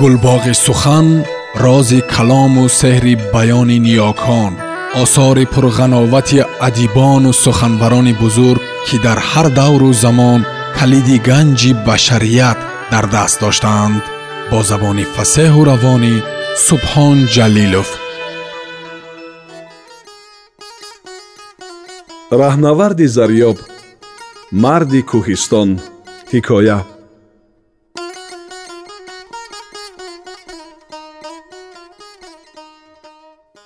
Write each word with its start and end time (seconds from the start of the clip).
гулбоғи 0.00 0.54
сухан 0.66 1.06
рози 1.64 2.00
калому 2.14 2.64
сеҳри 2.80 3.14
баёни 3.34 3.78
ниёкон 3.86 4.52
осори 5.02 5.44
пурғановати 5.54 6.38
адибону 6.66 7.32
суханбарони 7.44 8.14
бузург 8.22 8.62
ки 8.86 8.96
дар 9.04 9.18
ҳар 9.30 9.46
давру 9.60 9.90
замон 10.04 10.40
калиди 10.78 11.16
ганҷи 11.28 11.72
башарият 11.86 12.58
дар 12.92 13.04
даст 13.14 13.36
доштаанд 13.44 14.02
бо 14.50 14.58
забони 14.70 15.04
фасеҳу 15.14 15.60
равонӣ 15.70 16.14
субҳон 16.66 17.18
ҷалилов 17.34 17.88
раҳнаварди 22.42 23.06
зарёб 23.16 23.58
марди 24.64 25.00
кӯҳистон 25.10 25.70
ҳикоя 26.32 26.78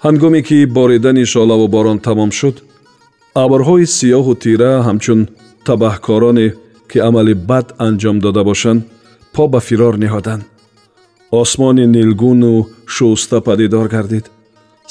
ҳангоме 0.05 0.41
ки 0.47 0.57
боридани 0.77 1.25
шолаву 1.33 1.67
борон 1.75 1.97
тамом 2.07 2.31
шуд 2.39 2.55
абрҳои 3.43 3.85
сиёҳу 3.97 4.33
тира 4.43 4.71
ҳамчун 4.87 5.19
табаҳкороне 5.67 6.47
ки 6.89 6.97
амали 7.07 7.33
бад 7.49 7.67
анҷом 7.87 8.17
дода 8.25 8.41
бошанд 8.49 8.81
по 9.35 9.43
ба 9.53 9.59
фирор 9.67 9.95
ниҳоданд 10.03 10.43
осмони 11.41 11.85
нилгуну 11.95 12.53
шуста 12.95 13.37
падидор 13.47 13.87
гардид. 13.95 14.25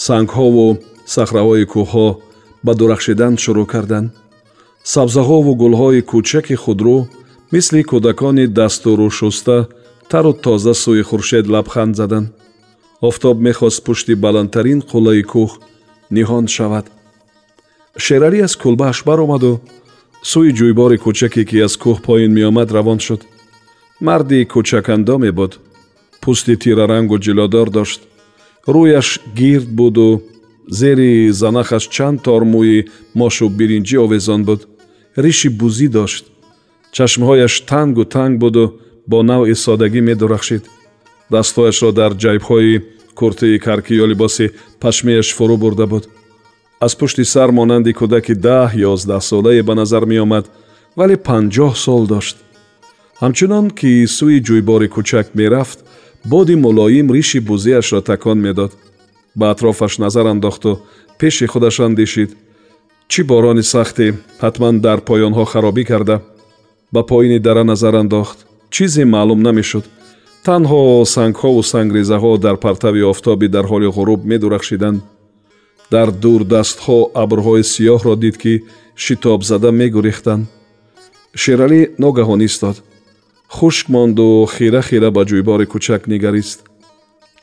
Сангҳову 0.06 0.66
сахраҳои 1.14 1.64
кӯҳҳо 1.72 2.08
ба 2.64 2.72
дурахшидан 2.78 3.34
шурӯъ 3.42 3.66
карданд. 3.72 4.08
Сабзаҳову 4.94 5.52
гулҳои 5.62 6.00
кӯчаки 6.10 6.56
худрӯ 6.62 6.98
мисли 7.54 7.80
кӯдакони 7.90 8.46
дастуру 8.58 9.08
шуста 9.18 9.58
тару 10.10 10.32
тоза 10.44 10.74
сӯи 10.82 11.02
хуршед 11.08 11.44
лабханд 11.54 11.94
заданд 12.00 12.28
офтоб 13.08 13.36
мехост 13.40 13.84
пушти 13.84 14.14
баландтарин 14.24 14.80
қуллаи 14.90 15.22
кӯҳ 15.32 15.50
ниҳон 16.16 16.46
шавад. 16.56 16.86
Шералӣ 18.04 18.38
аз 18.46 18.54
кулбааш 18.62 18.98
баромаду 19.08 19.52
сӯи 20.30 20.50
ҷӯйбори 20.58 20.98
кӯчаке 21.04 21.42
ки 21.48 21.56
аз 21.66 21.74
кӯҳ 21.82 21.96
поин 22.06 22.30
меомад 22.38 22.68
равон 22.76 22.98
шуд. 23.06 23.20
Марди 24.06 24.40
кӯчакандоме 24.52 25.30
буд 25.38 25.52
пӯсти 26.22 26.54
тирарангу 26.62 27.16
ҷилодор 27.24 27.68
дошт. 27.76 28.00
Рӯяш 28.74 29.08
гирд 29.38 29.68
буду 29.80 30.08
зери 30.78 31.10
занахаш 31.40 31.84
чанд 31.94 32.18
тор 32.24 32.42
мӯи 32.52 32.78
мошу 33.20 33.46
биринҷӣ 33.58 33.96
овезон 34.04 34.40
буд. 34.48 34.60
Риши 35.24 35.48
бузӣ 35.60 35.88
дошт. 35.96 36.24
Чашмҳояш 36.96 37.54
тангу 37.70 38.04
танг 38.14 38.34
буду 38.44 38.64
бо 39.10 39.18
навъи 39.30 39.54
содагӣ 39.64 40.00
медурахшид. 40.08 40.64
Дастҳояшро 41.32 41.90
дар 42.00 42.12
ҷайбҳои 42.22 42.74
куртаи 43.18 43.58
каркӣ 43.66 43.94
ё 44.02 44.06
либоси 44.10 44.46
пашмеяш 44.82 45.28
фурӯ 45.36 45.56
бурда 45.62 45.86
буд. 45.92 46.04
Аз 46.84 46.92
пушти 46.98 47.24
сар 47.24 47.50
монанди 47.58 47.92
кӯдаки 47.98 48.34
даҳ 48.46 48.70
ёздаҳсолае 48.92 49.62
ба 49.68 49.74
назар 49.80 50.04
меомад 50.12 50.44
вале 50.98 51.16
панҷоҳ 51.28 51.72
сол 51.84 52.02
дошт. 52.12 52.36
Ҳамчунон 53.22 53.66
ки 53.78 53.90
сӯи 54.16 54.38
ҷӯйбори 54.46 54.88
кӯчак 54.94 55.26
мерафт 55.38 55.78
боди 56.32 56.54
мулоим 56.64 57.06
риши 57.14 57.40
бузиашро 57.48 58.00
такон 58.10 58.38
медод. 58.46 58.72
Ба 59.38 59.46
атрофаш 59.52 59.92
назар 60.04 60.26
андохту 60.32 60.70
пеши 61.18 61.46
худаш 61.52 61.76
андешид. 61.86 62.30
Чӣ 63.10 63.20
борони 63.30 63.64
сахте 63.72 64.06
ҳатман 64.44 64.74
дар 64.86 64.98
поёнҳо 65.08 65.44
харобӣ 65.52 65.84
карда? 65.90 66.16
Ба 66.94 67.02
поини 67.10 67.38
дара 67.46 67.62
назар 67.64 67.94
андохт. 68.02 68.38
Чизе 68.74 69.04
маълум 69.04 69.40
намешуд 69.46 69.84
танҳо 70.48 70.82
сангҳову 71.16 71.62
сангрезаҳо 71.72 72.32
дар 72.46 72.56
партави 72.66 73.02
офтоби 73.12 73.48
дар 73.56 73.64
ҳоли 73.70 73.88
ғуруб 73.96 74.20
медурахшиданд 74.30 74.98
дар 75.94 76.08
дур 76.22 76.40
дастҳо 76.54 76.98
абрҳои 77.22 77.62
сиёҳро 77.72 78.14
дид 78.24 78.36
ки 78.42 78.54
шитобзада 79.04 79.70
мегурехтанд 79.80 80.44
шералӣ 81.42 81.80
ногаҳон 82.02 82.40
истод. 82.48 82.76
Хушк 83.56 83.86
монду 83.94 84.28
хира 84.54 84.82
хира 84.88 85.10
ба 85.16 85.22
ҷӯйбори 85.30 85.66
кӯчак 85.72 86.02
нигарист. 86.12 86.58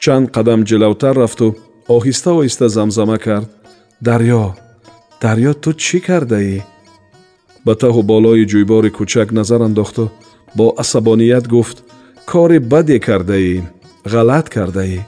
Чанд 0.03 0.25
қадам 0.35 0.59
ҷилавтар 0.69 1.16
рафту 1.23 1.47
оҳиста 1.95 2.29
оҳиста 2.40 2.66
замзама 2.78 3.17
кард. 3.25 3.50
Дарьё 4.07 4.44
дарьё 5.23 5.51
ту 5.63 5.69
чӣ 5.84 5.97
кардаӣ? 6.07 6.57
Ба 7.66 7.73
таҳу 7.81 8.01
болои 8.11 8.50
ҷӯйбори 8.51 8.90
кӯчак 8.97 9.29
назар 9.38 9.61
андохту 9.67 10.03
бо 10.57 10.66
асабоният 10.84 11.45
гуфт 11.53 11.78
кори 12.30 12.59
баде 12.72 12.98
кардаӣ 13.08 13.64
ғалат 14.14 14.48
кардаӣ. 14.56 15.00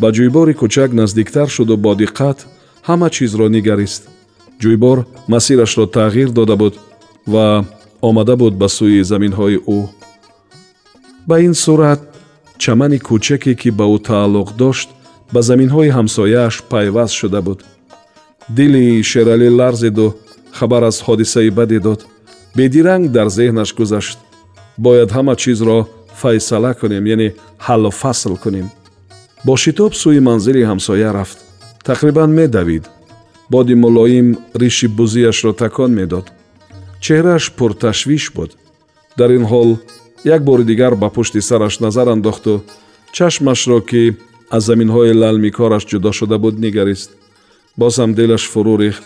Ба 0.00 0.08
ҷӯйбори 0.16 0.54
кӯчак 0.60 0.90
наздиктар 1.00 1.48
шуду 1.56 1.76
бо 1.84 1.92
диққат 2.02 2.38
ҳама 2.88 3.08
чизро 3.14 3.46
нигарист. 3.56 4.02
Ҷӯйбор 4.62 4.98
масирашро 5.32 5.84
тағйир 5.96 6.30
дода 6.38 6.56
буд 6.62 6.74
ва 7.32 7.46
омада 8.08 8.36
буд 8.40 8.54
ба 8.60 8.68
сӯи 8.76 9.02
заминҳои 9.10 9.58
ӯ. 9.76 9.80
Ба 11.28 11.36
ин 11.46 11.54
сурат 11.64 12.00
чамани 12.62 12.98
кӯчаке 13.08 13.54
ки 13.60 13.70
ба 13.78 13.84
ӯ 13.96 13.98
тааллуқ 14.08 14.48
дошт 14.62 14.88
ба 15.32 15.40
заминҳои 15.48 15.94
ҳамсояаш 15.96 16.54
пайваст 16.70 17.14
шуда 17.20 17.40
буд. 17.46 17.60
Дили 18.56 18.84
шералӣ 19.10 19.48
ларзеду 19.58 20.06
хабар 20.58 20.82
аз 20.90 20.96
ҳодисаи 21.06 21.50
баде 21.58 21.78
дод. 21.86 22.00
Бедиранг 22.56 23.04
дар 23.16 23.28
зеҳнаш 23.38 23.70
гузашт 23.78 24.18
бояд 24.78 25.10
ҳама 25.16 25.34
чизро 25.42 25.78
файсала 26.20 26.72
кунем 26.80 27.04
яъне 27.14 27.28
ҳаллу 27.66 27.90
фасл 27.90 28.34
кунем. 28.44 28.68
Бо 29.46 29.56
шитоб 29.62 29.92
сӯи 30.00 30.20
манзили 30.28 30.62
ҳамсоя 30.70 31.10
рафт. 31.18 31.38
Тақрибан 31.88 32.30
медавид. 32.40 32.84
Боди 33.50 33.74
мулоим 33.74 34.28
риши 34.60 34.88
бузиашро 34.98 35.52
такон 35.52 35.90
медод. 35.98 36.26
Чеҳрааш 37.04 37.44
пурташвиш 37.56 38.24
буд. 38.36 38.50
Дар 39.18 39.30
ин 39.38 39.44
ҳол 39.52 39.70
як 40.24 40.40
бори 40.48 40.64
дигар 40.64 40.94
ба 41.02 41.08
пушти 41.10 41.40
сараш 41.48 41.74
назар 41.84 42.06
андохту 42.14 42.54
чашмашро 43.16 43.80
ки 43.80 44.02
аз 44.56 44.62
заминҳои 44.68 45.12
лалми 45.22 45.50
кораш 45.58 45.84
ҷудо 45.90 46.10
шуда 46.18 46.36
буд 46.38 46.54
нигарист. 46.64 47.10
Бозам 47.80 48.10
дилаш 48.14 48.44
фурӯ 48.52 48.74
рехт. 48.82 49.02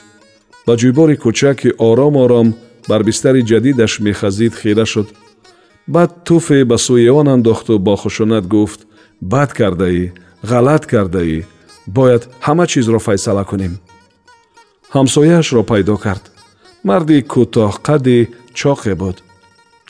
Ба 0.67 0.73
ҷӯйбори 0.81 1.17
кӯчак 1.23 1.57
ки 1.61 1.71
ором 1.89 2.15
ором 2.25 2.49
бар 2.89 3.01
бистари 3.09 3.43
ҷадидаш 3.51 3.93
мехазид 4.07 4.53
хира 4.61 4.87
шуд 4.93 5.09
баъд 5.89 6.25
туфе 6.25 6.65
ба 6.65 6.77
сӯи 6.79 7.09
он 7.09 7.29
андохту 7.29 7.79
бо 7.79 7.97
хушунат 7.97 8.45
гуфт 8.47 8.81
бад 9.21 9.51
кардаӣ 9.59 10.13
ғалат 10.51 10.87
кардаӣ 10.93 11.39
бояд 11.87 12.23
ҳама 12.47 12.67
чизро 12.67 12.99
файсала 12.99 13.45
кунем. 13.45 13.75
Ҳамсояашро 14.95 15.63
пайдо 15.71 15.97
кард. 16.05 16.25
Марди 16.89 17.19
кӯтоҳқади 17.33 18.19
чоқе 18.59 18.95
буд. 19.01 19.17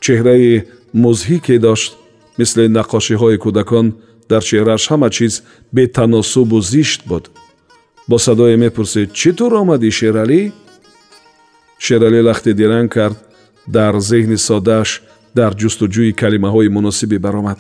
Чеҳраи 0.04 0.64
музҳике 1.04 1.56
дошт 1.66 1.92
мисли 2.38 2.64
наққошиҳои 2.78 3.36
кӯдакон 3.44 3.86
дар 4.30 4.42
чеҳрааш 4.48 4.82
ҳама 4.90 5.08
чиз 5.16 5.34
бетаносубу 5.76 6.58
зишт 6.72 7.00
буд. 7.10 7.24
Бо 8.08 8.16
садое 8.26 8.56
мепурсид 8.64 9.08
чӣ 9.18 9.30
тур 9.38 9.52
омадӣ 9.62 9.90
шералӣ? 9.98 10.42
Шералӣ 11.84 12.20
лахте 12.28 12.52
диранг 12.60 12.90
кард 12.96 13.18
дар 13.76 13.94
зеҳни 14.10 14.38
содааш 14.48 14.90
дар 15.38 15.52
ҷустуҷӯи 15.60 16.12
калимаҳои 16.20 16.68
муносибе 16.76 17.18
баромад. 17.26 17.58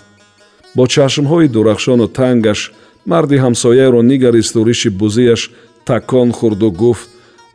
Бо 0.76 0.84
чашмҳои 0.94 1.52
дурахшону 1.54 2.06
тангаш 2.18 2.60
марди 3.06 3.36
ҳамсояеро 3.44 4.00
нигаристу 4.12 4.64
риши 4.68 4.90
бузияш 5.00 5.42
такон 5.90 6.28
хурду 6.38 6.70
гуфт 6.82 7.08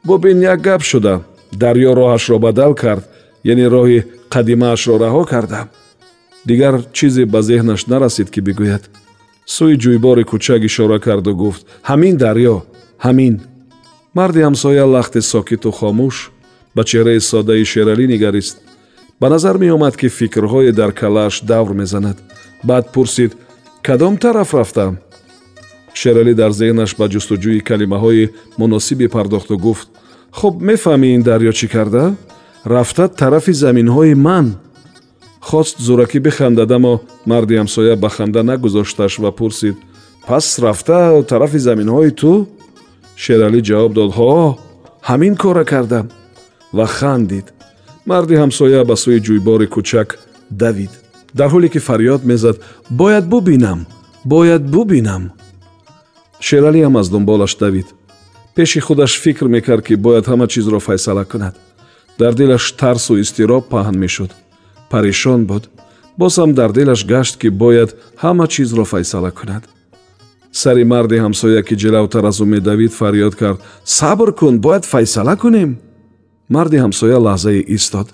бубин 0.08 0.42
як 0.54 0.60
гап 0.68 0.82
шуда 0.90 1.14
дарьё 1.64 1.92
роҳашро 2.00 2.38
бадал 2.46 2.74
кард 2.84 3.04
яъне 3.52 3.68
роҳи 3.76 4.00
қадимаашро 4.34 4.96
раҳо 5.04 5.24
карда. 5.34 5.62
Дигар 6.50 6.76
чизе 6.98 7.24
ба 7.34 7.40
зеҳнаш 7.50 7.82
нарасид 7.92 8.30
ки 8.34 8.40
бигӯяд. 8.48 8.84
Сӯи 9.56 9.76
ҷӯйбори 9.84 10.24
кӯчак 10.32 10.62
ишора 10.70 11.00
карду 11.00 11.34
гуфт 11.42 11.62
ҳамин 11.90 12.16
дарьё 12.26 12.56
ҳамин 13.06 13.34
марди 14.18 14.42
ҳамсоя 14.48 14.86
лахте 14.96 15.22
сокиту 15.32 15.72
хомӯш 15.80 16.16
ба 16.76 16.82
чеҳраи 16.90 17.20
соддаи 17.32 17.64
шералӣ 17.72 18.06
нигарист 18.14 18.56
ба 19.20 19.30
назар 19.30 19.58
меомад 19.58 19.96
ки 19.98 20.08
фикрҳое 20.08 20.72
дар 20.72 20.92
калааш 20.92 21.42
давр 21.42 21.74
мезанад. 21.74 22.18
Баъд 22.64 22.92
пурсид 22.94 23.32
кадом 23.82 24.18
тараф 24.18 24.54
рафтам 24.54 24.94
шералӣ 26.00 26.34
дар 26.42 26.52
зеҳнаш 26.60 26.92
ба 27.00 27.06
ҷустуҷӯи 27.14 27.66
калимаҳои 27.70 28.30
муносибе 28.60 29.08
пардохту 29.16 29.56
гуфт. 29.66 29.88
Хуб 30.40 30.54
мефаҳмӣ 30.70 31.08
ин 31.16 31.22
дарьё 31.30 31.52
чӣ 31.60 31.68
карда? 31.76 32.06
Рафта 32.74 33.06
тарафи 33.22 33.54
заминҳои 33.64 34.14
ман. 34.28 34.48
Хост 35.48 35.76
зуракӣ 35.88 36.20
бихандад 36.28 36.72
аммо 36.78 36.94
марди 37.32 37.56
ҳамсоя 37.62 37.96
ба 38.04 38.10
ханда 38.16 38.42
нагузошташ 38.50 39.14
ва 39.24 39.32
пурсид 39.40 39.76
пас 40.28 40.46
рафта 40.66 41.00
тарафи 41.32 41.60
заминҳои 41.68 42.12
ту? 42.20 42.32
Шералӣ 43.24 43.60
ҷавоб 43.70 43.92
дод 43.98 44.12
ҳо 44.18 44.34
ҳамин 45.10 45.34
кора 45.44 45.64
кардам 45.72 46.06
ва 46.78 46.86
хандид 46.98 47.48
марди 48.12 48.36
ҳамсоя 48.44 48.82
ба 48.90 48.96
сӯи 49.04 49.20
ҷӯйбори 49.26 49.68
кӯчак 49.74 50.10
давид. 50.64 50.92
Дар 51.38 51.50
ҳоле 51.54 51.70
ки 51.74 51.80
фарёд 51.88 52.22
мезад 52.32 52.56
бояд 53.02 53.26
бубинам 53.34 53.80
бояд 54.34 54.64
бубинам 54.76 55.24
шералиам 56.48 56.96
аз 57.02 57.08
дунболаш 57.14 57.54
давид. 57.64 57.88
Пеши 58.56 58.80
худаш 58.80 59.12
фикр 59.24 59.46
мекард 59.56 59.84
ки 59.88 59.96
бояд 60.06 60.26
ҳама 60.32 60.48
чизро 60.54 60.80
файсала 60.80 61.26
кунад. 61.32 61.56
Дар 62.20 62.34
дилаш 62.40 62.72
тарсу 62.82 63.14
изтироб 63.24 63.64
паҳн 63.74 63.96
мешуд. 64.04 64.32
Парешон 64.92 65.42
буд. 65.50 65.64
Бозам 66.18 66.54
дар 66.60 66.72
дилаш 66.78 67.02
гашт 67.14 67.36
ки 67.42 67.50
бояд 67.50 67.90
ҳама 68.24 68.46
чизро 68.48 68.84
файсала 68.94 69.32
кунад. 69.32 69.64
Сари 70.52 70.84
марди 70.84 71.18
ҳамсоя 71.26 71.62
ки 71.68 71.76
ҷилавтар 71.82 72.24
аз 72.32 72.38
ӯ 72.44 72.46
медавид 72.54 72.92
фарёд 73.00 73.34
кард 73.42 73.60
сабр 73.84 74.30
кун 74.40 74.56
бояд 74.66 74.86
файсала 74.86 75.36
кунем 75.44 75.72
марди 76.50 76.78
ҳамсоя 76.84 77.20
лаҳзае 77.28 77.62
истод 77.78 78.08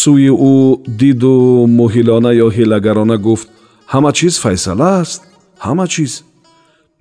сӯи 0.00 0.30
ӯ 0.52 0.56
диду 1.00 1.34
муҳилона 1.80 2.30
ё 2.44 2.48
ҳилагарона 2.56 3.16
гуфт 3.26 3.48
ҳама 3.92 4.10
чиз 4.18 4.34
файсала 4.44 4.88
аст 5.02 5.20
ҳама 5.66 5.86
чиз 5.94 6.12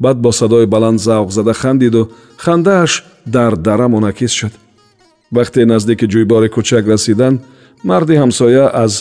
баъд 0.04 0.18
бо 0.24 0.31
садои 0.31 0.66
баланд 0.75 1.00
завқ 1.08 1.30
зада 1.38 1.54
хандиду 1.62 2.02
хандааш 2.44 2.92
дар 3.36 3.54
дара 3.68 3.88
мунакис 3.88 4.31
шуд 4.40 4.54
вақте 5.36 5.60
наздики 5.74 6.06
ҷӯйбори 6.13 6.50
кӯчак 6.56 6.86
расиданд 6.94 7.38
марди 7.90 8.16
ҳамсоя 8.22 8.66
аз 8.84 8.94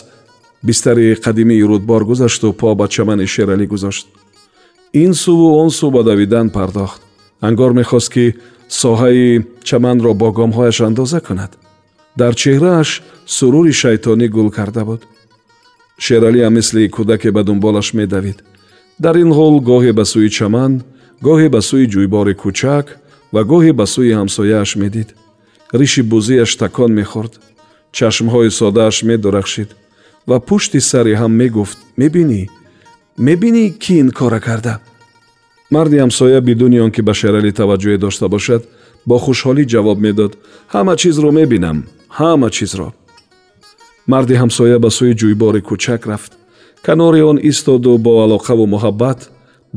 бистари 0.62 1.17
қадимии 1.25 1.67
рудбор 1.71 2.03
гузашту 2.11 2.53
по 2.53 2.75
ба 2.75 2.87
чамани 2.95 3.27
шералӣ 3.35 3.67
гузошт 3.67 4.07
ин 4.93 5.12
суву 5.15 5.47
он 5.62 5.71
су 5.71 5.91
ба 5.91 6.03
давидан 6.03 6.51
пардохт 6.51 7.01
ангор 7.41 7.73
мехост 7.73 8.09
ки 8.12 8.35
соҳаи 8.71 9.45
чаманро 9.69 10.13
бо 10.21 10.29
гомҳояш 10.39 10.79
андоза 10.89 11.21
кунад. 11.27 11.53
Дар 12.21 12.33
чеҳрааш 12.43 12.91
сурури 13.37 13.73
шайтонӣ 13.83 14.27
гул 14.37 14.49
карда 14.57 14.83
буд. 14.89 15.03
Шералиам 16.05 16.53
мисли 16.59 16.83
кӯдаке 16.97 17.31
ба 17.37 17.43
дунболаш 17.49 17.89
медавид. 17.99 18.39
Дар 19.05 19.17
ин 19.25 19.31
ҳол 19.39 19.55
гоҳе 19.71 19.93
ба 19.99 20.05
сӯи 20.13 20.31
чаман 20.37 20.73
гоҳе 21.27 21.49
ба 21.55 21.61
сӯи 21.69 21.87
ҷӯйбори 21.93 22.35
кӯчак 22.43 22.87
ва 23.35 23.43
гоҳе 23.51 23.73
ба 23.79 23.87
сӯи 23.95 24.13
ҳамсояаш 24.19 24.71
медид. 24.83 25.09
Риши 25.79 26.03
бузиаш 26.13 26.51
такон 26.63 26.91
мехӯрд. 26.99 27.33
Чашмҳои 27.97 28.51
содааш 28.59 28.97
медурахшид 29.09 29.71
ва 30.29 30.39
пушти 30.49 30.81
сари 30.91 31.15
ҳам 31.21 31.33
мегуфт 31.41 31.79
мебинӣ 32.01 32.43
мебинӣ 33.27 33.65
кӣ 33.83 33.95
ин 34.03 34.09
кора 34.19 34.41
карда 34.47 34.75
марди 35.71 35.97
ҳамсоя 36.05 36.41
бидуни 36.41 36.79
он 36.81 36.91
ки 36.91 37.03
ба 37.03 37.15
шералӣ 37.21 37.53
таваҷҷӯҳе 37.61 37.99
дошта 38.05 38.27
бошад 38.35 38.63
бо 39.09 39.17
хушҳолӣ 39.25 39.65
ҷавоб 39.73 39.99
медод 40.07 40.33
ҳама 40.75 40.95
чизро 41.03 41.31
мебинам 41.39 41.79
ҳама 42.19 42.49
чизро 42.57 42.89
марди 44.13 44.35
ҳамсоя 44.43 44.79
ба 44.85 44.91
сӯи 44.97 45.15
ҷӯйбори 45.21 45.61
кӯчак 45.69 46.03
рафт. 46.11 46.33
Канори 46.87 47.23
он 47.31 47.39
истоду 47.51 47.99
бо 48.05 48.13
алоқаву 48.25 48.65
муҳаббат 48.75 49.21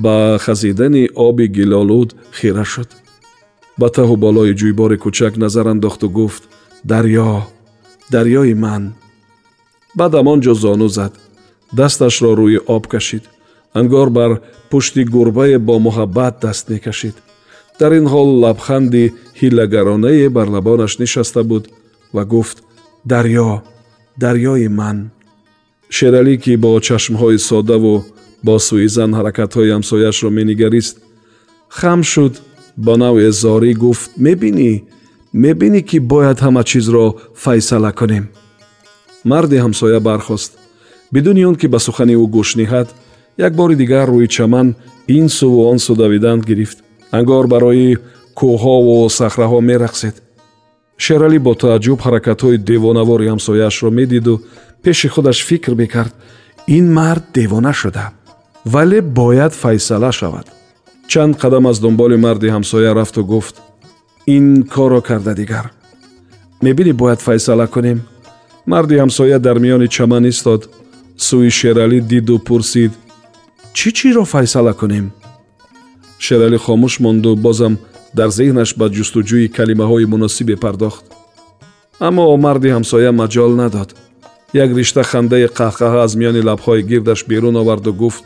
ба 0.04 0.16
хазидани 0.45 1.04
оби 1.28 1.45
гилолуд 1.56 2.10
хира 2.38 2.66
шуд. 2.72 2.90
Ба 3.80 3.88
таҳу 3.98 4.16
болои 4.25 4.54
ҷӯйбори 4.60 4.98
кӯчак 5.04 5.34
назар 5.44 5.66
андохту 5.74 6.07
гуфт 6.18 6.44
дарьё 6.92 7.30
дарьёи 8.13 8.54
ман 8.63 8.84
баъдам 10.00 10.25
он 10.34 10.40
ҷо 10.45 10.54
зону 10.63 10.88
зад 10.98 11.13
дасташро 11.78 12.31
рӯи 12.40 12.60
об 12.75 12.84
кашид 12.94 13.24
ангор 13.73 14.09
бар 14.09 14.41
пушти 14.69 15.03
гурбае 15.03 15.57
бо 15.57 15.79
муҳаббат 15.79 16.33
даст 16.41 16.69
мекашид. 16.69 17.15
Дар 17.79 17.91
ин 17.99 18.05
ҳол 18.13 18.29
лабханди 18.43 19.13
ҳилагаронае 19.39 20.29
бар 20.29 20.47
лабонаш 20.55 20.99
нишаста 20.99 21.43
буд 21.43 21.63
ва 22.13 22.23
гуфт 22.25 22.57
дарьё 23.05 23.61
дарьёи 24.17 24.67
ман 24.79 24.97
шералӣ 25.95 26.35
ки 26.43 26.53
бо 26.63 26.79
чашмҳои 26.87 27.37
содаву 27.49 27.95
бо 28.45 28.55
сӯи 28.67 28.87
зан 28.95 29.11
ҳаракатҳои 29.17 29.73
ҳамсояшро 29.75 30.29
менигарист 30.37 30.95
хам 31.77 31.99
шуд 32.11 32.33
бо 32.85 32.93
навъе 33.03 33.29
зорӣ 33.41 33.71
гуфт 33.83 34.09
мебинӣ 34.25 34.71
мебинӣ 35.43 35.81
ки 35.89 35.97
бояд 36.11 36.39
ҳама 36.45 36.63
чизро 36.69 37.05
файсала 37.43 37.91
кунем 37.99 38.25
марди 39.31 39.57
ҳамсоя 39.65 39.99
бархост. 39.99 40.51
Бидуни 41.13 41.45
он 41.45 41.55
ки 41.55 41.67
ба 41.67 41.79
сухани 41.79 42.15
ӯ 42.23 42.25
гӯш 42.35 42.49
ниҳад 42.61 42.87
як 43.38 43.56
бори 43.56 43.75
дигар 43.75 44.09
рӯи 44.09 44.27
чаман 44.27 44.75
ин 45.07 45.30
суву 45.30 45.68
он 45.71 45.80
су 45.80 45.95
давидан 45.95 46.41
гирифт. 46.41 46.77
Ангор 47.12 47.47
барои 47.47 47.97
кӯҳҳову 48.39 49.09
сахраҳо 49.09 49.59
мерақсед. 49.62 50.15
Шералӣ 50.97 51.39
бо 51.39 51.53
тааҷҷуб 51.62 52.00
ҳаракатҳои 52.06 52.57
девонавори 52.57 53.31
ҳамсояашро 53.33 53.89
медиду 54.00 54.41
пеши 54.83 55.07
худаш 55.13 55.45
фикр 55.50 55.74
мекард 55.81 56.13
ин 56.68 56.85
мард 56.94 57.24
девона 57.33 57.74
шуда 57.74 58.06
вале 58.65 59.01
бояд 59.01 59.53
файсала 59.53 60.12
шавад 60.12 60.47
чанд 61.12 61.35
қадам 61.41 61.69
аз 61.69 61.77
дунболи 61.80 62.18
марди 62.25 62.47
ҳамсоя 62.56 62.91
рафту 62.95 63.21
гуфт 63.25 63.56
ин 64.35 64.45
корро 64.74 65.01
карда 65.01 65.33
дигар. 65.33 65.65
Мебинӣ 66.62 66.94
бояд 66.94 67.21
файсала 67.21 67.68
кунем 67.68 68.00
марди 68.65 68.95
ҳамсоя 69.03 69.39
дар 69.39 69.57
миёни 69.59 69.88
чаман 69.88 70.25
истод. 70.31 70.62
Сӯи 71.18 71.50
шералӣ 71.59 72.00
диду 72.12 72.39
пурсид 72.39 72.91
чӣ 73.77 73.89
чиро 73.97 74.23
файсала 74.33 74.73
кунем? 74.79 75.05
Шералӣ 76.25 76.57
хомӯш 76.65 76.93
монду 77.03 77.31
бозам 77.45 77.73
дар 78.17 78.29
зеҳнаш 78.37 78.69
ба 78.79 78.85
ҷустуҷӯи 78.95 79.53
калимаҳои 79.57 80.09
муносибе 80.13 80.55
пардохт. 80.63 81.03
Аммо 82.07 82.23
марди 82.45 82.69
ҳамсоя 82.75 83.11
маҷол 83.21 83.51
надод. 83.61 83.89
Як 84.63 84.69
ришта 84.77 85.03
хандаи 85.11 85.47
қаҳқаҳа 85.59 85.99
аз 86.05 86.13
миёни 86.19 86.41
лабҳои 86.49 86.81
гирдаш 86.89 87.19
берун 87.31 87.55
оварду 87.61 87.91
гуфт 88.01 88.23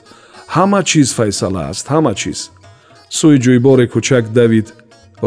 ҳама 0.55 0.79
чиз 0.89 1.09
файсала 1.17 1.61
аст 1.71 1.85
ҳама 1.94 2.13
чиз 2.21 2.39
сӯи 3.17 3.38
ҷӯйбори 3.44 3.85
кӯчак 3.94 4.25
давид 4.39 4.67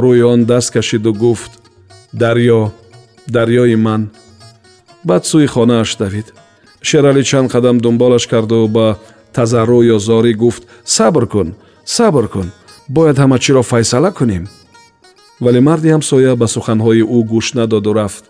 рӯи 0.03 0.23
он 0.33 0.41
даст 0.51 0.71
кашиду 0.77 1.13
гуфт 1.23 1.53
дарьё 2.23 2.61
дарьёи 3.37 3.77
ман 3.87 4.03
баъд 5.09 5.23
сӯи 5.31 5.47
хонааш 5.55 5.91
давид 6.03 6.27
шералӣ 6.89 7.23
чанд 7.31 7.49
қадам 7.55 7.77
дунболаш 7.85 8.25
карду 8.33 8.69
ба 8.77 8.87
тазаррӯ 9.35 9.81
ё 9.95 9.99
зорӣ 10.07 10.33
гуфт 10.43 10.63
сабр 10.85 11.25
кун 11.33 11.49
сабр 11.85 12.25
кун 12.29 12.49
бояд 12.89 13.17
ҳама 13.23 13.39
чиро 13.45 13.63
файсала 13.63 14.11
кунем? 14.19 14.45
Вале 15.41 15.61
марди 15.61 15.89
ҳамсоя 15.95 16.33
ба 16.41 16.47
суханҳои 16.55 17.03
ӯ 17.17 17.19
гӯш 17.33 17.47
надоду 17.59 17.93
рафт. 17.99 18.25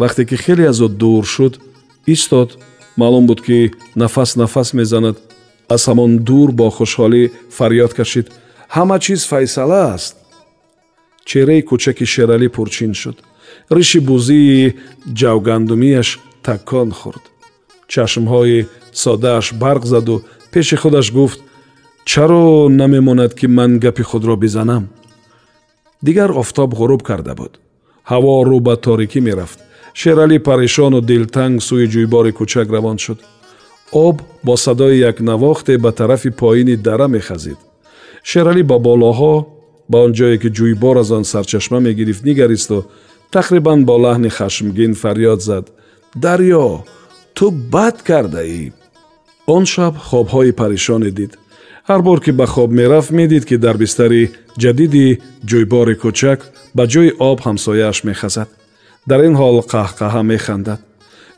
Вақте 0.00 0.22
ки 0.28 0.36
хеле 0.44 0.64
аз 0.72 0.78
ӯ 0.86 0.88
дур 1.00 1.24
шуд 1.34 1.54
истод 2.14 2.50
маълум 3.00 3.26
буд 3.26 3.40
ки 3.46 3.58
нафас 4.00 4.30
нафас 4.36 4.68
мезанад 4.78 5.16
аз 5.74 5.82
ҳамон 5.88 6.12
дур 6.28 6.48
бо 6.58 6.66
хушҳолӣ 6.76 7.22
фарёд 7.56 7.92
кашид. 7.98 8.26
Ҳама 8.76 8.96
чиз 9.04 9.20
файсала 9.30 9.82
аст! 9.94 10.14
Чеҳраи 11.28 11.62
кӯчаки 11.68 12.06
шералӣ 12.12 12.48
пурчин 12.56 12.92
шуд. 13.00 13.16
Риши 13.76 14.00
бузии 14.08 14.74
ҷавгандумияш 15.20 16.08
такон 16.46 16.90
хӯрд 17.00 17.24
чашмҳои 17.92 18.58
содааш 19.02 19.46
барқ 19.62 19.82
заду 19.92 20.16
пеши 20.52 20.76
худаш 20.82 21.06
гуфт 21.18 21.40
чаро 22.10 22.68
намемонад 22.80 23.32
ки 23.38 23.46
ман 23.46 23.78
гапи 23.84 24.02
худро 24.10 24.34
бизанам 24.36 24.84
дигар 26.02 26.30
офтоб 26.42 26.70
ғуруб 26.80 27.02
карда 27.08 27.34
буд 27.40 27.52
ҳаво 28.10 28.32
рӯ 28.48 28.58
ба 28.66 28.74
торикӣ 28.84 29.20
мерафт 29.28 29.58
шералӣ 30.00 30.38
парешону 30.48 31.00
дилтанг 31.10 31.56
сӯи 31.68 31.86
ҷӯйбори 31.92 32.32
кӯчак 32.38 32.68
равон 32.74 32.98
шуд 33.04 33.18
об 34.06 34.16
бо 34.46 34.54
садои 34.64 35.02
якнавохте 35.10 35.72
ба 35.84 35.90
тарафи 35.98 36.30
поини 36.40 36.76
дара 36.86 37.06
мехазид 37.16 37.58
шералӣ 38.30 38.62
ба 38.70 38.76
болоҳо 38.86 39.34
ба 39.90 39.98
он 40.04 40.12
ҷое 40.18 40.36
ки 40.42 40.48
ҷӯйбор 40.56 40.96
аз 41.02 41.10
он 41.18 41.24
сарчашма 41.32 41.78
мегирифт 41.86 42.22
нигаристу 42.28 42.76
тақрибан 43.36 43.78
бо 43.88 43.94
лаҳни 44.04 44.30
хашмгин 44.38 44.92
фарёд 45.02 45.40
зад 45.48 45.64
дарьё 46.24 46.66
ту 47.36 47.50
бад 47.50 47.96
кардаӣ? 48.08 48.72
Он 49.54 49.64
шаб 49.72 49.94
хобҳои 50.08 50.52
парешоне 50.60 51.10
дид. 51.18 51.32
Ҳар 51.88 52.00
бор 52.08 52.18
ки 52.24 52.32
ба 52.38 52.46
хоб 52.46 52.70
мерафт 52.78 53.10
медид 53.20 53.44
ки 53.48 53.56
дар 53.64 53.76
бистари 53.82 54.22
ҷадиди 54.62 55.06
ҷӯйбори 55.50 55.94
кӯчак 56.02 56.40
ба 56.76 56.84
ҷои 56.92 57.10
об 57.30 57.38
ҳамсояаш 57.46 57.98
мехазад. 58.08 58.48
Дар 59.08 59.20
ин 59.28 59.34
ҳол 59.40 59.56
қаҳқаҳа 59.72 60.22
механдад. 60.32 60.80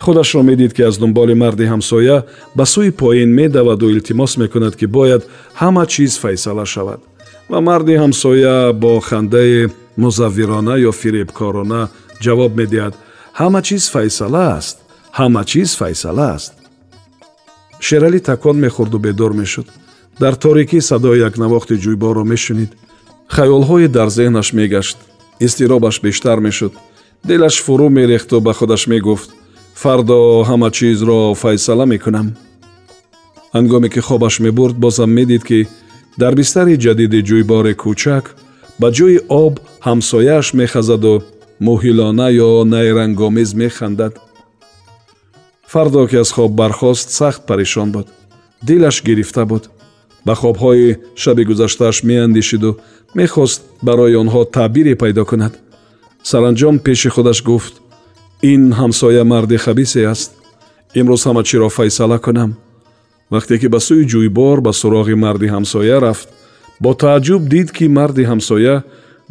Худашро 0.04 0.42
медид 0.50 0.72
ки 0.76 0.82
аз 0.88 0.94
дунболи 1.02 1.34
марди 1.42 1.64
ҳамсоя 1.72 2.18
ба 2.56 2.64
сӯи 2.72 2.90
поин 3.02 3.30
медаваду 3.40 3.86
илтимос 3.94 4.32
мекунад 4.42 4.74
ки 4.80 4.86
бояд 4.96 5.22
ҳама 5.60 5.84
чиз 5.92 6.12
файсала 6.22 6.66
шавад. 6.74 7.00
Ва 7.50 7.60
марди 7.68 7.94
ҳамсоя 8.02 8.72
бо 8.82 8.92
хандаи 9.08 9.68
музаввирона 9.96 10.74
ё 10.88 10.92
фиребкорона 11.00 11.80
ҷавоб 12.24 12.52
медиҳад. 12.60 12.94
Ҳама 13.40 13.60
чиз 13.68 13.84
файсала 13.94 14.44
аст 14.58 14.76
ҳама 15.18 15.42
чиз 15.50 15.70
файсала 15.80 16.26
аст. 16.36 16.52
Шералӣ 17.86 18.20
такон 18.30 18.56
мехӯрду 18.64 18.98
бедор 19.06 19.32
мешуд. 19.40 19.68
Дар 20.20 20.34
торикӣ 20.42 20.80
садои 20.90 21.22
якнавохти 21.28 21.74
ҷӯйборро 21.82 22.24
мешунид. 22.32 22.70
Хаёлҳое 23.34 23.88
дар 23.96 24.08
зеҳнаш 24.18 24.48
мегашт. 24.58 24.98
Изтиробаш 25.46 25.96
бештар 26.06 26.38
мешуд. 26.46 26.72
Дилаш 27.28 27.56
фурӯ 27.64 27.88
мерехту 27.98 28.36
ба 28.46 28.52
худаш 28.58 28.82
мегуфт 28.92 29.30
фардо 29.74 30.44
ҳама 30.48 30.70
чизро 30.76 31.34
файсала 31.42 31.84
мекунам 31.92 32.28
ҳангоме 33.56 33.88
ки 33.94 34.00
хобаш 34.00 34.34
мебурд 34.40 34.76
бозам 34.84 35.10
медид 35.18 35.42
ки 35.48 35.60
дар 36.20 36.32
бистари 36.40 36.74
ҷадиди 36.84 37.20
ҷӯйбори 37.28 37.74
кӯчак 37.82 38.24
ба 38.80 38.88
ҷои 38.96 39.18
об 39.44 39.54
ҳамсояаш 39.86 40.46
мехазаду 40.60 41.14
муҳилона 41.68 42.28
ё 42.46 42.50
найрангомез 42.74 43.50
механдад 43.62 44.12
фардо 45.72 46.06
ки 46.06 46.16
аз 46.16 46.32
хоб 46.32 46.52
бархост 46.52 47.10
сахт 47.10 47.46
парешон 47.46 47.92
буд. 47.92 48.06
Дилаш 48.62 49.02
гирифта 49.02 49.46
буд. 49.46 49.70
Ба 50.26 50.34
хобҳои 50.34 50.96
шаби 51.16 51.44
гузаштааш 51.44 52.02
меандешиду 52.02 52.76
мехост 53.14 53.62
барои 53.82 54.16
онҳо 54.22 54.44
таъбире 54.44 54.94
пайдо 54.96 55.24
кунад. 55.24 55.54
Саранҷом 56.30 56.78
пеши 56.78 57.08
худаш 57.08 57.42
гуфт 57.42 57.74
ин 58.42 58.62
ҳамсоя 58.80 59.24
марди 59.24 59.56
хабисе 59.56 60.02
аст. 60.14 60.30
Имрӯз 60.94 61.22
ҳама 61.26 61.42
чиро 61.48 61.68
файсала 61.68 62.18
кунам. 62.18 62.50
Вақте 63.32 63.54
ки 63.60 63.68
ба 63.74 63.80
сӯи 63.86 64.04
ҷӯйбор 64.12 64.60
ба 64.60 64.72
суроғи 64.80 65.14
марди 65.24 65.48
ҳамсоя 65.54 65.98
рафт 66.00 66.28
бо 66.82 66.90
тааҷҷуб 67.02 67.42
дид 67.52 67.68
ки 67.76 67.86
марди 67.98 68.24
ҳамсоя 68.30 68.76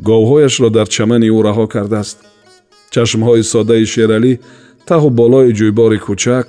говҳояшро 0.07 0.69
дар 0.77 0.87
чамани 0.95 1.29
ӯ 1.37 1.39
раҳо 1.47 1.65
кардааст. 1.73 2.17
Чашмҳои 2.93 3.43
соддаи 3.43 3.85
шералӣ 3.93 4.33
таҳу 4.89 5.09
болои 5.19 5.51
ҷӯйбори 5.59 5.99
кӯчак 6.05 6.47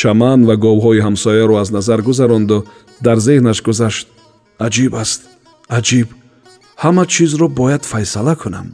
чаман 0.00 0.40
ва 0.48 0.54
говҳои 0.64 1.04
ҳамсояро 1.06 1.54
аз 1.62 1.68
назар 1.76 2.00
гузаронду 2.08 2.58
дар 3.06 3.18
зеҳнаш 3.26 3.58
гузашт. 3.66 4.06
Аҷиб 4.66 4.92
аст 5.02 5.20
аҷиб. 5.78 6.08
ҳама 6.82 7.04
чизро 7.14 7.46
бояд 7.60 7.82
файсала 7.92 8.34
кунам 8.42 8.66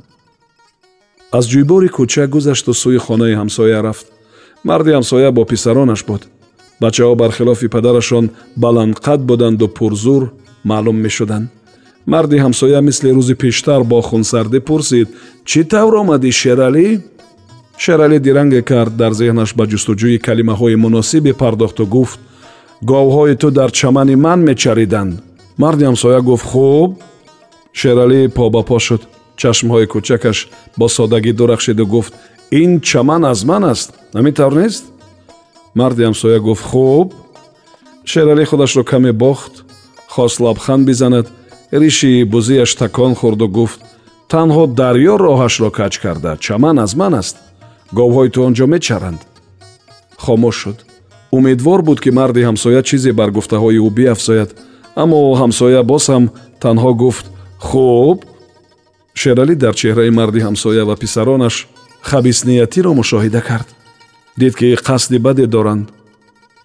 аз 1.39 1.45
ҷӯйбори 1.51 1.89
кӯчак 1.97 2.29
гузашту 2.37 2.73
сӯи 2.83 2.99
хонаи 3.07 3.35
ҳамсоя 3.41 3.81
рафт. 3.87 4.07
Марди 4.69 4.91
ҳамсоя 4.99 5.31
бо 5.37 5.43
писаронаш 5.53 6.01
буд. 6.09 6.23
Бачаҳо 6.83 7.15
бархилофи 7.23 7.69
падарашон 7.75 8.25
баландқад 8.63 9.21
буданду 9.31 9.67
пурзур 9.79 10.23
маълум 10.71 10.97
мешуданд. 11.07 11.47
Марди 12.13 12.37
ҳамсоя 12.45 12.81
мисли 12.89 13.11
рӯзи 13.17 13.35
пештар 13.45 13.81
бо 13.91 13.99
хунсардӣ 14.09 14.61
пурсид 14.69 15.09
чӣ 15.49 15.61
тавр 15.73 15.95
омадӣ 16.03 16.31
шералӣ 16.41 16.89
шералӣ 17.83 18.19
диранге 18.27 18.61
кард 18.71 18.93
дар 19.01 19.13
зеҳнаш 19.21 19.51
ба 19.59 19.65
ҷустуҷӯи 19.73 20.19
калимаҳои 20.27 20.77
муносибе 20.85 21.33
пардохту 21.43 21.85
гуфт 21.95 22.21
говҳои 22.91 23.35
ту 23.41 23.49
дар 23.59 23.71
чамани 23.79 24.17
ман 24.25 24.41
мечариданд 24.49 25.13
марди 25.63 25.85
ҳамсоя 25.89 26.21
гуфт 26.29 26.47
хуб 26.53 26.91
шералӣ 27.81 28.23
по 28.37 28.45
ба 28.55 28.63
по 28.69 28.79
шуд. 28.87 29.03
Чашмҳои 29.41 29.87
кӯчакаш 29.93 30.39
бо 30.79 30.87
соддагӣ 30.97 31.33
дурахшиду 31.39 31.85
гуфт 31.95 32.13
ин 32.63 32.71
чаман 32.89 33.23
аз 33.33 33.41
ман 33.51 33.65
аст 33.73 33.89
намин 34.15 34.35
тавр 34.39 34.55
нест? 34.63 34.85
Марди 35.75 36.03
ҳамсоя 36.09 36.39
гуфт 36.49 36.65
хуб 36.71 37.09
шералӣ 38.11 38.45
худашро 38.51 38.83
каме 38.91 39.13
бохт 39.25 39.55
хост 40.15 40.39
лабханд 40.45 40.83
бизанад 40.89 41.27
риши 41.83 42.25
бузияш 42.33 42.71
такон 42.83 43.13
хӯрду 43.21 43.47
гуфт 43.59 43.81
танҳо 44.33 44.65
дарьё 44.81 45.15
роҳашро 45.25 45.71
каҷ 45.79 45.95
карда 46.05 46.31
чаман 46.47 46.77
аз 46.85 46.93
ман 47.01 47.15
аст 47.23 47.37
говҳои 47.99 48.31
ту 48.35 48.43
он 48.47 48.53
ҷо 48.59 48.67
мечаранд. 48.75 49.21
Хомӯш 50.25 50.57
шуд. 50.63 50.79
Умедвор 51.37 51.81
буд 51.83 51.99
ки 52.05 52.11
марди 52.11 52.43
ҳамсоя 52.49 52.83
чизе 52.89 53.13
бар 53.13 53.31
гуфтаҳои 53.37 53.79
ӯ 53.87 53.91
биафзояд. 53.97 54.51
Аммо 55.03 55.19
ҳамсоя 55.41 55.83
боз 55.91 56.05
ҳам 56.13 56.25
танҳо 56.63 56.93
гуфт 57.03 57.27
хуб! 57.69 58.19
Шералӣ 59.21 59.55
дар 59.63 59.75
чеҳраи 59.81 60.11
марди 60.19 60.41
ҳамсоя 60.47 60.83
ва 60.89 60.95
писаронаш 61.03 61.55
хабисниятиро 62.11 62.91
мушоҳида 63.01 63.41
кард. 63.49 63.69
Дид 64.41 64.55
ки 64.59 64.67
қасди 64.89 65.19
баде 65.27 65.47
доранд. 65.55 65.87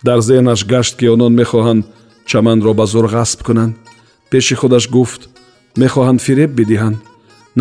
Дар 0.08 0.20
зеҳнаш 0.30 0.62
гашт 0.74 0.94
ки 1.00 1.06
онон 1.14 1.34
мехоҳанд 1.42 1.84
чаманро 2.30 2.74
ба 2.80 2.86
зур 2.86 3.06
ғасб 3.16 3.40
кунанд. 3.48 3.74
Пеши 4.32 4.56
худаш 4.62 4.86
гуфт 4.96 5.22
мехоҳанд 5.82 6.20
фиреб 6.26 6.52
бидиҳанд. 6.60 6.98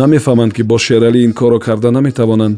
Намефаҳманд 0.01 0.51
ки 0.55 0.63
бо 0.69 0.77
шералӣ 0.85 1.19
ин 1.25 1.33
корро 1.39 1.59
карда 1.67 1.89
наметавонанд 1.97 2.57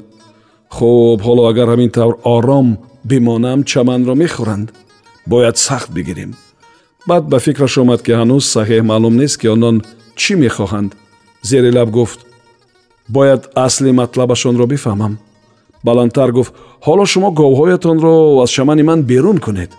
хуб 0.69 1.19
ҳоло 1.27 1.43
агар 1.51 1.67
ҳамин 1.73 1.89
тавр 1.97 2.15
ором 2.35 2.77
бимонам 3.09 3.59
чаманро 3.63 4.15
мехӯранд 4.23 4.67
бояд 5.31 5.57
сахт 5.57 5.89
бигирем 5.95 6.31
баъд 7.07 7.23
ба 7.31 7.37
фикраш 7.39 7.77
омад 7.77 8.01
ки 8.05 8.11
ҳанӯз 8.19 8.43
саҳеҳ 8.55 8.83
маълум 8.91 9.15
нест 9.21 9.37
ки 9.41 9.47
онон 9.55 9.75
чӣ 10.21 10.33
мехоҳанд 10.43 10.91
зери 11.49 11.71
лаб 11.77 11.89
гуфт 11.97 12.19
бояд 13.15 13.41
асли 13.65 13.91
матлабашонро 13.91 14.65
бифаҳмам 14.73 15.13
баландтар 15.83 16.31
гуфт 16.37 16.53
ҳоло 16.85 17.05
шумо 17.11 17.29
говҳоятонро 17.39 18.15
аз 18.43 18.49
чамани 18.55 18.83
ман 18.89 18.99
берун 19.11 19.37
кунед 19.45 19.71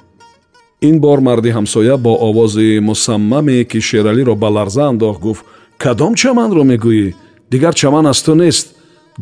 ин 0.88 1.00
бор 1.00 1.18
марди 1.28 1.50
ҳамсоя 1.56 1.96
бо 1.96 2.12
овози 2.28 2.80
мусаммаме 2.88 3.64
ки 3.70 3.78
шералиро 3.88 4.34
ба 4.42 4.48
ларза 4.56 4.84
андохт 4.92 5.20
гуфт 5.26 5.44
кадом 5.82 6.12
чаманро 6.14 6.62
мегӯӣ 6.70 7.06
дигар 7.52 7.74
чаман 7.80 8.06
аз 8.06 8.22
ту 8.22 8.34
нест 8.34 8.66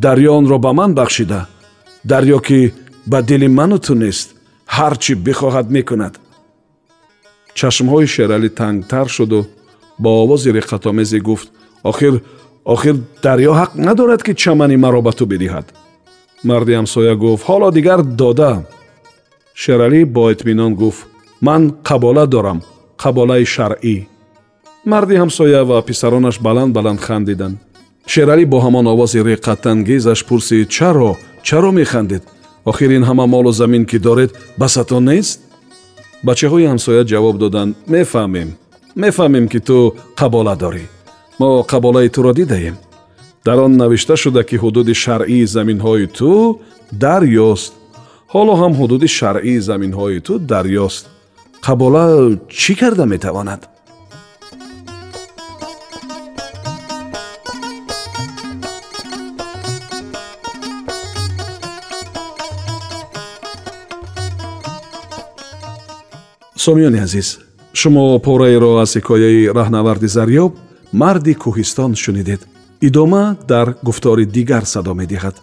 дарьё 0.05 0.31
онро 0.39 0.59
ба 0.59 0.73
ман 0.73 0.95
бахшида 0.95 1.41
дарьё 2.13 2.39
ки 2.47 2.73
ба 3.07 3.19
дили 3.29 3.49
ману 3.59 3.79
ту 3.87 3.95
нест 3.95 4.29
ҳар 4.77 4.95
чӣ 5.03 5.13
бихоҳад 5.27 5.67
мекунад. 5.77 6.15
Чашмҳои 7.59 8.07
шералӣ 8.15 8.49
тангтар 8.61 9.07
шуду 9.17 9.41
бо 10.03 10.11
овози 10.23 10.51
риққатомезе 10.59 11.19
гуфт 11.29 11.49
охир 11.91 12.15
охир 12.75 12.97
дарьё 13.23 13.53
ҳақ 13.61 13.71
надорад 13.87 14.23
ки 14.27 14.33
чамани 14.43 14.77
маро 14.85 15.01
ба 15.07 15.13
ту 15.19 15.25
бидиҳад 15.33 15.67
марди 16.49 16.73
ҳамсоя 16.81 17.15
гуфт 17.23 17.43
ҳоло 17.49 17.69
дигар 17.79 18.01
дода 18.21 18.53
шералӣ 19.63 20.01
бо 20.15 20.23
итминон 20.35 20.73
гуфт 20.83 21.07
ман 21.47 21.63
қабола 21.89 22.25
дорам 22.35 22.59
қаболаи 23.03 23.45
шаръӣ 23.55 23.97
марди 24.93 25.15
ҳамсоя 25.23 25.61
ва 25.71 25.79
писаронаш 25.89 26.37
баланд 26.47 26.71
баланд 26.77 27.01
хандиданд 27.07 27.57
шералӣ 28.13 28.45
бо 28.53 28.59
ҳамон 28.65 28.87
овози 28.93 29.21
риққатангезаш 29.29 30.21
пурсид 30.29 30.69
чаро 30.77 31.11
чаро 31.49 31.71
механдед? 31.81 32.23
Охир 32.71 32.91
ин 32.99 33.05
ҳама 33.09 33.27
молу 33.35 33.53
замин 33.61 33.85
ки 33.91 33.99
доред 33.99 34.31
басатон 34.61 35.05
нест? 35.11 35.39
Бачаҳои 36.27 36.69
ҳамсоя 36.73 37.03
ҷавоб 37.13 37.37
доданд 37.43 37.73
мефаҳмем 37.95 38.49
мефаҳмем 39.03 39.47
ки 39.53 39.61
ту 39.69 39.79
қабола 40.21 40.55
дорӣ. 40.63 40.85
Мо 41.41 41.51
қаболаи 41.73 42.09
туро 42.15 42.33
дидаем. 42.41 42.77
Дар 43.47 43.59
он 43.67 43.73
навишта 43.83 44.17
шуда 44.23 44.43
ки 44.49 44.57
ҳудуди 44.63 44.95
шаръии 45.05 45.47
заминҳои 45.57 46.07
ту 46.19 46.31
дарёст? 47.05 47.73
Ҳоло 48.35 48.53
ҳам 48.61 48.73
ҳудуди 48.81 49.09
шаръии 49.19 49.59
заминҳои 49.69 50.21
ту 50.27 50.33
дарёст. 50.53 51.05
Қабола 51.67 52.05
чӣ 52.61 52.73
карда 52.81 53.05
метавонад 53.15 53.61
сомиёни 66.66 67.00
азиз 67.08 67.40
шумо 67.80 68.20
пораеро 68.26 68.72
аз 68.84 68.92
ҳикояи 68.98 69.52
раҳнаварди 69.60 70.08
зарёб 70.16 70.52
марди 71.02 71.34
кӯҳистон 71.44 71.92
шунидед 72.04 72.42
идома 72.88 73.24
дар 73.52 73.68
гуфтори 73.88 74.26
дигар 74.26 74.64
садо 74.74 74.94
медиҳад 75.02 75.36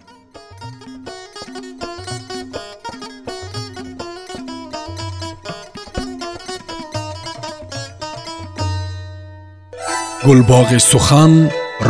гулбоғи 10.27 10.79
сухан 10.93 11.33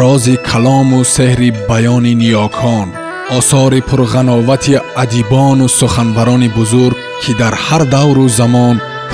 рози 0.01 0.37
калому 0.51 1.01
сеҳри 1.17 1.51
баёни 1.71 2.15
ниёкон 2.23 2.89
осори 3.39 3.81
пурғановати 3.89 4.75
адибону 5.03 5.67
суханбарони 5.79 6.49
бузург 6.57 6.97
ки 7.23 7.33
дар 7.41 7.55
ҳар 7.67 7.83
давру 7.97 8.29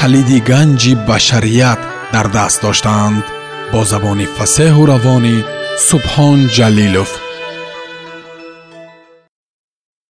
کلیدی 0.01 0.39
گنجی 0.39 0.95
بشریت 0.95 1.77
در 2.11 2.23
دست 2.23 2.61
داشتند. 2.61 3.23
با 3.71 3.83
زبان 3.83 4.25
فسه 4.25 4.73
و 4.73 4.85
روانی 4.85 5.43
سبحان 5.77 6.47
جلیلوف. 6.47 7.28